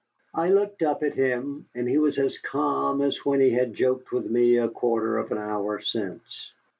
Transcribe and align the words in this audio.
I 0.33 0.49
looked 0.49 0.81
up 0.81 1.03
at 1.03 1.13
him, 1.13 1.69
and 1.75 1.87
he 1.87 1.99
was 1.99 2.17
as 2.17 2.39
calm 2.39 3.03
as 3.03 3.23
when 3.23 3.39
he 3.39 3.51
had 3.51 3.75
joked 3.75 4.11
with 4.11 4.25
me 4.25 4.57
a 4.57 4.67
quarter 4.67 5.19
of 5.19 5.31
an 5.31 5.37
hour 5.37 5.79
since. 5.79 6.51